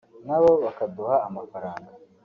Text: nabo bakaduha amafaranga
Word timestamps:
nabo 0.27 0.49
bakaduha 0.63 1.15
amafaranga 1.27 1.89